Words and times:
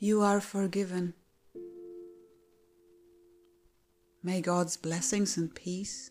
You 0.00 0.22
are 0.22 0.40
forgiven. 0.40 1.14
May 4.22 4.40
God's 4.40 4.76
blessings 4.76 5.36
and 5.36 5.52
peace 5.52 6.08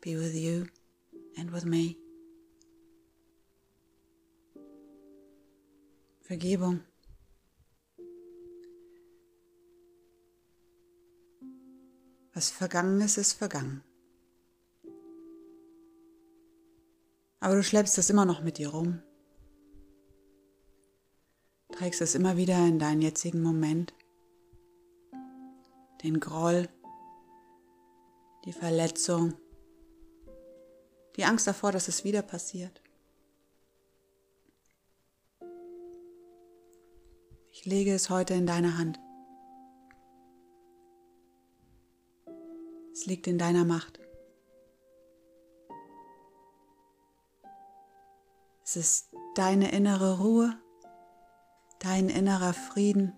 be 0.00 0.14
with 0.14 0.36
you 0.36 0.68
and 1.36 1.50
with 1.50 1.64
me. 1.64 1.96
Vergebung. 6.28 6.82
Was 12.34 12.50
vergangen 12.50 13.00
ist, 13.00 13.18
ist 13.18 13.32
vergangen. 13.32 13.82
Aber 17.40 17.56
du 17.56 17.64
schleppst 17.64 17.98
das 17.98 18.10
immer 18.10 18.24
noch 18.24 18.44
mit 18.44 18.58
dir 18.58 18.68
rum. 18.68 19.02
Trägst 21.80 22.02
es 22.02 22.14
immer 22.14 22.36
wieder 22.36 22.58
in 22.66 22.78
deinen 22.78 23.00
jetzigen 23.00 23.40
Moment. 23.40 23.94
Den 26.02 26.20
Groll, 26.20 26.68
die 28.44 28.52
Verletzung, 28.52 29.32
die 31.16 31.24
Angst 31.24 31.46
davor, 31.46 31.72
dass 31.72 31.88
es 31.88 32.04
wieder 32.04 32.20
passiert. 32.20 32.82
Ich 37.50 37.64
lege 37.64 37.94
es 37.94 38.10
heute 38.10 38.34
in 38.34 38.46
deine 38.46 38.76
Hand. 38.76 39.00
Es 42.92 43.06
liegt 43.06 43.26
in 43.26 43.38
deiner 43.38 43.64
Macht. 43.64 43.98
Es 48.64 48.76
ist 48.76 49.08
deine 49.34 49.72
innere 49.72 50.18
Ruhe, 50.18 50.58
dein 51.80 52.08
innerer 52.08 52.52
Frieden, 52.52 53.14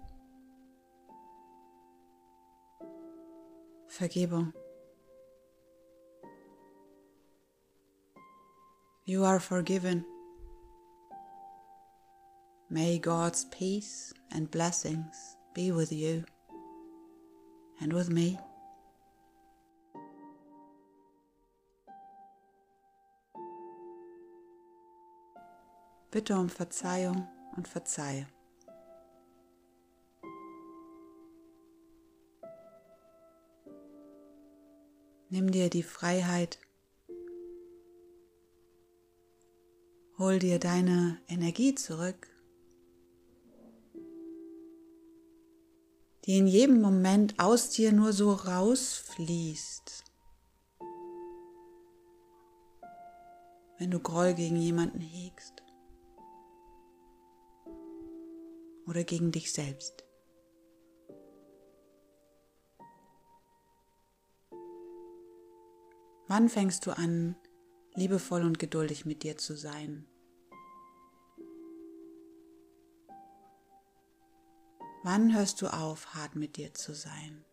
Vergebung. 3.89 4.55
You 9.05 9.25
are 9.25 9.41
forgiven. 9.41 10.07
May 12.71 12.99
God's 12.99 13.45
peace 13.51 14.15
and 14.31 14.51
blessings 14.51 15.37
be 15.53 15.73
with 15.73 15.93
you 15.93 16.25
and 17.81 17.93
with 17.93 18.09
me. 18.09 18.39
Bitte 26.11 26.35
um 26.35 26.49
Verzeihung 26.49 27.27
und 27.57 27.69
verzeihe. 27.69 28.27
Nimm 35.33 35.51
dir 35.51 35.71
die 35.71 35.83
Freiheit, 35.83 36.59
hol 40.19 40.39
dir 40.39 40.59
deine 40.59 41.23
Energie 41.27 41.75
zurück, 41.75 42.29
die 46.27 46.37
in 46.37 46.47
jedem 46.47 46.83
Moment 46.83 47.39
aus 47.39 47.71
dir 47.71 47.93
nur 47.93 48.13
so 48.13 48.31
rausfließt. 48.35 50.05
Wenn 53.79 53.91
du 53.91 54.01
Groll 54.01 54.35
gegen 54.35 54.57
jemanden 54.57 55.01
hegst 55.01 55.63
oder 58.87 59.03
gegen 59.03 59.33
dich 59.33 59.51
selbst. 59.51 60.05
Wann 66.35 66.49
fängst 66.49 66.87
du 66.87 66.93
an, 66.93 67.37
liebevoll 67.93 68.41
und 68.41 68.59
geduldig 68.59 69.05
mit 69.05 69.23
dir 69.23 69.37
zu 69.37 69.55
sein? 69.55 70.07
Wann 75.03 75.35
hörst 75.35 75.61
du 75.61 75.67
auf, 75.67 76.15
hart 76.15 76.35
mit 76.35 76.57
dir 76.57 76.73
zu 76.73 76.95
sein? 76.95 77.45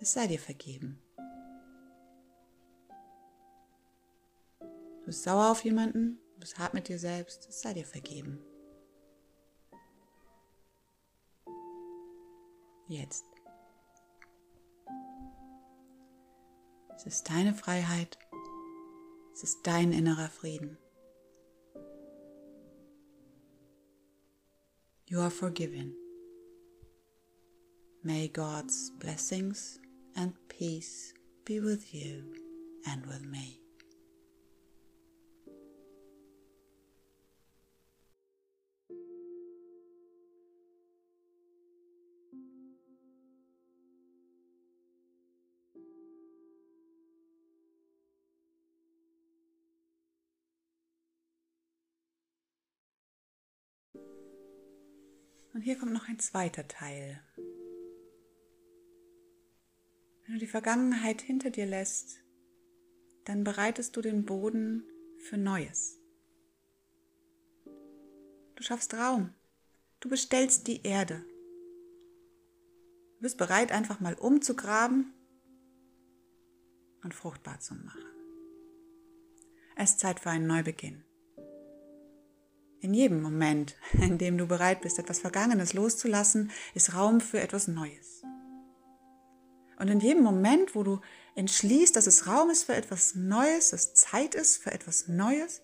Es 0.00 0.14
sei 0.14 0.26
dir 0.26 0.38
vergeben. 0.38 1.02
Du 4.60 5.04
bist 5.04 5.22
sauer 5.22 5.50
auf 5.50 5.64
jemanden, 5.66 6.18
du 6.32 6.40
bist 6.40 6.58
hart 6.58 6.72
mit 6.72 6.88
dir 6.88 6.98
selbst, 6.98 7.46
es 7.46 7.60
sei 7.60 7.74
dir 7.74 7.84
vergeben. 7.84 8.42
Jetzt. 12.88 13.33
Es 16.96 17.06
ist 17.06 17.30
deine 17.30 17.54
Freiheit. 17.54 18.18
Es 19.32 19.42
ist 19.42 19.66
dein 19.66 19.92
innerer 19.92 20.28
Frieden. 20.28 20.78
You 25.06 25.20
are 25.20 25.30
forgiven. 25.30 25.94
May 28.02 28.28
God's 28.28 28.92
blessings 28.98 29.80
and 30.14 30.34
peace 30.48 31.14
be 31.44 31.60
with 31.60 31.92
you 31.92 32.32
and 32.86 33.06
with 33.06 33.22
me. 33.22 33.63
Und 55.54 55.62
hier 55.62 55.78
kommt 55.78 55.92
noch 55.92 56.08
ein 56.08 56.18
zweiter 56.18 56.66
Teil. 56.66 57.22
Wenn 60.24 60.34
du 60.34 60.38
die 60.40 60.48
Vergangenheit 60.48 61.22
hinter 61.22 61.50
dir 61.50 61.64
lässt, 61.64 62.18
dann 63.24 63.44
bereitest 63.44 63.96
du 63.96 64.02
den 64.02 64.24
Boden 64.24 64.82
für 65.18 65.36
Neues. 65.36 66.00
Du 68.56 68.62
schaffst 68.62 68.94
Raum. 68.94 69.32
Du 70.00 70.08
bestellst 70.08 70.66
die 70.66 70.82
Erde. 70.82 71.24
Du 73.16 73.22
bist 73.22 73.38
bereit, 73.38 73.70
einfach 73.70 74.00
mal 74.00 74.14
umzugraben 74.14 75.14
und 77.02 77.14
fruchtbar 77.14 77.60
zu 77.60 77.74
machen. 77.74 78.02
Es 79.76 79.90
ist 79.90 80.00
Zeit 80.00 80.20
für 80.20 80.30
einen 80.30 80.46
Neubeginn. 80.46 81.04
In 82.84 82.92
jedem 82.92 83.22
Moment, 83.22 83.76
in 83.94 84.18
dem 84.18 84.36
du 84.36 84.46
bereit 84.46 84.82
bist, 84.82 84.98
etwas 84.98 85.20
Vergangenes 85.20 85.72
loszulassen, 85.72 86.50
ist 86.74 86.94
Raum 86.94 87.22
für 87.22 87.40
etwas 87.40 87.66
Neues. 87.66 88.22
Und 89.78 89.88
in 89.88 90.00
jedem 90.00 90.22
Moment, 90.22 90.74
wo 90.74 90.82
du 90.82 91.00
entschließt, 91.34 91.96
dass 91.96 92.06
es 92.06 92.26
Raum 92.26 92.50
ist 92.50 92.64
für 92.64 92.74
etwas 92.74 93.14
Neues, 93.14 93.70
dass 93.70 93.94
Zeit 93.94 94.34
ist 94.34 94.58
für 94.58 94.70
etwas 94.70 95.08
Neues, 95.08 95.62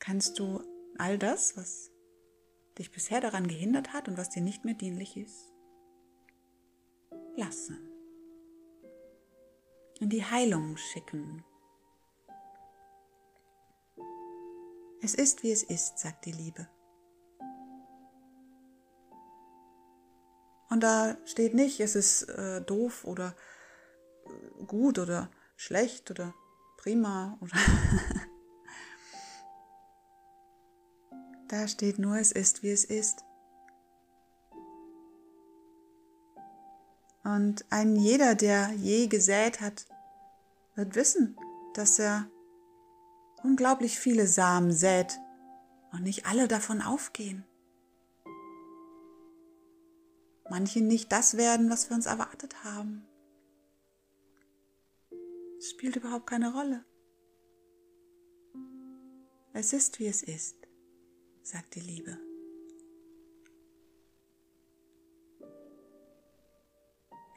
kannst 0.00 0.40
du 0.40 0.60
all 0.98 1.18
das, 1.18 1.56
was 1.56 1.92
dich 2.78 2.90
bisher 2.90 3.20
daran 3.20 3.46
gehindert 3.46 3.92
hat 3.92 4.08
und 4.08 4.18
was 4.18 4.28
dir 4.28 4.42
nicht 4.42 4.64
mehr 4.64 4.74
dienlich 4.74 5.16
ist, 5.16 5.52
lassen. 7.36 7.78
In 10.00 10.10
die 10.10 10.24
Heilung 10.24 10.76
schicken, 10.76 11.44
Es 15.00 15.14
ist, 15.14 15.42
wie 15.42 15.52
es 15.52 15.62
ist, 15.62 15.98
sagt 15.98 16.24
die 16.24 16.32
Liebe. 16.32 16.68
Und 20.70 20.82
da 20.82 21.16
steht 21.24 21.54
nicht, 21.54 21.80
es 21.80 21.94
ist 21.94 22.24
äh, 22.24 22.60
doof 22.62 23.04
oder 23.04 23.34
äh, 24.26 24.64
gut 24.64 24.98
oder 24.98 25.30
schlecht 25.56 26.10
oder 26.10 26.34
prima 26.76 27.38
oder 27.40 27.56
da 31.48 31.66
steht 31.68 31.98
nur, 31.98 32.18
es 32.18 32.32
ist, 32.32 32.62
wie 32.62 32.70
es 32.70 32.84
ist. 32.84 33.24
Und 37.24 37.64
ein 37.70 37.96
jeder, 37.96 38.34
der 38.34 38.72
je 38.72 39.06
gesät 39.06 39.60
hat, 39.60 39.86
wird 40.74 40.94
wissen, 40.94 41.36
dass 41.74 41.98
er 41.98 42.30
unglaublich 43.42 43.98
viele 43.98 44.26
Samen 44.26 44.72
sät 44.72 45.18
und 45.92 46.02
nicht 46.02 46.26
alle 46.26 46.48
davon 46.48 46.82
aufgehen. 46.82 47.44
Manche 50.50 50.80
nicht 50.80 51.12
das 51.12 51.36
werden, 51.36 51.70
was 51.70 51.90
wir 51.90 51.96
uns 51.96 52.06
erwartet 52.06 52.64
haben. 52.64 53.06
Es 55.58 55.70
spielt 55.70 55.96
überhaupt 55.96 56.26
keine 56.26 56.52
Rolle. 56.52 56.84
Es 59.52 59.72
ist, 59.72 59.98
wie 59.98 60.06
es 60.06 60.22
ist. 60.22 60.56
sagt 61.42 61.74
die 61.74 61.80
Liebe. 61.80 62.18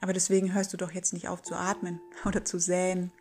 Aber 0.01 0.13
deswegen 0.13 0.53
hörst 0.53 0.73
du 0.73 0.77
doch 0.77 0.91
jetzt 0.91 1.13
nicht 1.13 1.29
auf 1.29 1.41
zu 1.41 1.55
atmen 1.55 2.01
oder 2.25 2.43
zu 2.43 2.59
säen. 2.59 3.11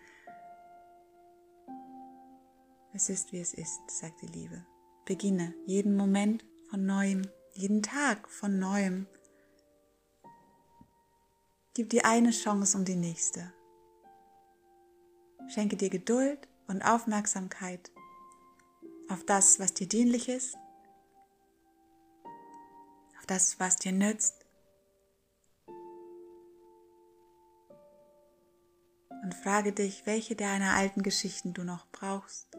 Es 3.03 3.09
ist, 3.09 3.33
wie 3.33 3.41
es 3.41 3.55
ist, 3.55 3.81
sagt 3.91 4.21
die 4.21 4.27
Liebe. 4.27 4.63
Beginne 5.07 5.55
jeden 5.65 5.97
Moment 5.97 6.45
von 6.69 6.85
neuem, 6.85 7.23
jeden 7.55 7.83
Tag 7.83 8.29
von 8.29 8.59
neuem. 8.59 9.07
Gib 11.73 11.89
dir 11.89 12.05
eine 12.05 12.31
Chance 12.31 12.77
um 12.77 12.85
die 12.85 12.97
nächste. 12.97 13.55
Schenke 15.49 15.79
dir 15.79 15.89
Geduld 15.89 16.47
und 16.69 16.83
Aufmerksamkeit 16.83 17.91
auf 19.09 19.25
das, 19.25 19.59
was 19.59 19.73
dir 19.73 19.89
dienlich 19.89 20.29
ist, 20.29 20.59
auf 23.19 23.25
das, 23.27 23.59
was 23.59 23.77
dir 23.77 23.93
nützt. 23.93 24.45
Und 29.23 29.35
frage 29.43 29.73
dich, 29.73 30.05
welche 30.05 30.37
deiner 30.37 30.75
alten 30.75 31.03
Geschichten 31.03 31.55
du 31.55 31.65
noch 31.65 31.87
brauchst, 31.93 32.51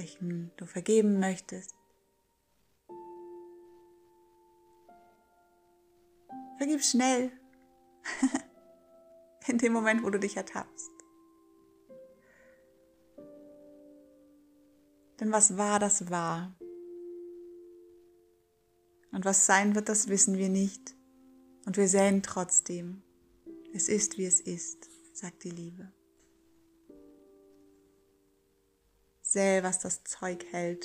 welchen 0.00 0.50
du 0.56 0.64
vergeben 0.64 1.20
möchtest. 1.20 1.74
Vergib 6.56 6.82
schnell, 6.82 7.32
in 9.46 9.58
dem 9.58 9.74
Moment, 9.74 10.02
wo 10.02 10.08
du 10.08 10.18
dich 10.18 10.36
ertappst. 10.38 10.90
Denn 15.18 15.32
was 15.32 15.58
war, 15.58 15.78
das 15.78 16.10
war. 16.10 16.56
Und 19.12 19.26
was 19.26 19.44
sein 19.44 19.74
wird, 19.74 19.90
das 19.90 20.08
wissen 20.08 20.38
wir 20.38 20.48
nicht. 20.48 20.94
Und 21.66 21.76
wir 21.76 21.88
säen 21.88 22.22
trotzdem. 22.22 23.02
Es 23.74 23.88
ist, 23.88 24.16
wie 24.16 24.24
es 24.24 24.40
ist, 24.40 24.88
sagt 25.12 25.44
die 25.44 25.50
Liebe. 25.50 25.92
Säe, 29.32 29.62
was 29.62 29.78
das 29.78 30.02
Zeug 30.02 30.44
hält, 30.50 30.84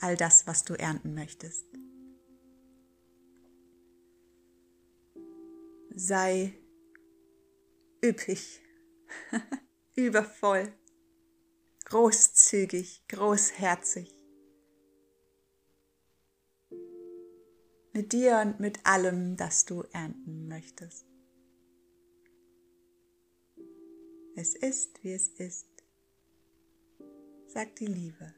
all 0.00 0.16
das, 0.16 0.46
was 0.46 0.64
du 0.64 0.72
ernten 0.72 1.12
möchtest. 1.12 1.66
Sei 5.94 6.54
üppig, 8.02 8.62
übervoll, 9.94 10.72
großzügig, 11.84 13.06
großherzig. 13.08 14.10
Mit 17.92 18.14
dir 18.14 18.38
und 18.38 18.58
mit 18.58 18.86
allem, 18.86 19.36
das 19.36 19.66
du 19.66 19.82
ernten 19.92 20.48
möchtest. 20.48 21.04
Es 24.34 24.54
ist, 24.54 25.04
wie 25.04 25.12
es 25.12 25.28
ist, 25.28 25.67
sagt 27.48 27.80
die 27.80 27.86
Liebe. 27.86 28.34